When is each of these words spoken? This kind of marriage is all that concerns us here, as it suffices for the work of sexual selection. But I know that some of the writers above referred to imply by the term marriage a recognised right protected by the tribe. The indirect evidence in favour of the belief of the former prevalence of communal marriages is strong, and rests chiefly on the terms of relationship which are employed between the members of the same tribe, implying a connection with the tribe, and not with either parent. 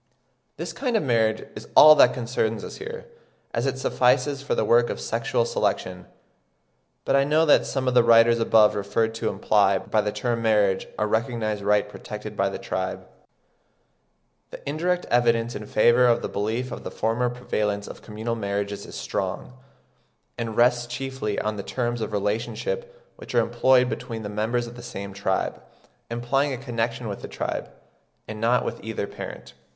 This 0.57 0.73
kind 0.73 0.97
of 0.97 1.03
marriage 1.03 1.43
is 1.55 1.67
all 1.75 1.93
that 1.93 2.11
concerns 2.15 2.63
us 2.63 2.77
here, 2.77 3.05
as 3.53 3.67
it 3.67 3.77
suffices 3.77 4.41
for 4.41 4.55
the 4.55 4.65
work 4.65 4.89
of 4.89 4.99
sexual 4.99 5.45
selection. 5.45 6.07
But 7.05 7.15
I 7.15 7.23
know 7.23 7.45
that 7.45 7.67
some 7.67 7.87
of 7.87 7.93
the 7.93 8.01
writers 8.01 8.39
above 8.39 8.73
referred 8.73 9.13
to 9.13 9.29
imply 9.29 9.77
by 9.77 10.01
the 10.01 10.11
term 10.11 10.41
marriage 10.41 10.87
a 10.97 11.05
recognised 11.05 11.61
right 11.61 11.87
protected 11.87 12.35
by 12.35 12.49
the 12.49 12.57
tribe. 12.57 13.05
The 14.49 14.67
indirect 14.67 15.05
evidence 15.11 15.53
in 15.55 15.67
favour 15.67 16.07
of 16.07 16.23
the 16.23 16.27
belief 16.29 16.71
of 16.71 16.83
the 16.83 16.89
former 16.89 17.29
prevalence 17.29 17.87
of 17.87 18.01
communal 18.01 18.33
marriages 18.33 18.87
is 18.87 18.95
strong, 18.95 19.53
and 20.35 20.57
rests 20.57 20.87
chiefly 20.87 21.37
on 21.37 21.57
the 21.57 21.61
terms 21.61 22.01
of 22.01 22.11
relationship 22.11 23.07
which 23.17 23.35
are 23.35 23.39
employed 23.41 23.87
between 23.87 24.23
the 24.23 24.29
members 24.29 24.65
of 24.65 24.75
the 24.75 24.81
same 24.81 25.13
tribe, 25.13 25.61
implying 26.09 26.53
a 26.53 26.57
connection 26.57 27.07
with 27.07 27.21
the 27.21 27.27
tribe, 27.27 27.69
and 28.27 28.41
not 28.41 28.65
with 28.65 28.83
either 28.83 29.05
parent. 29.05 29.53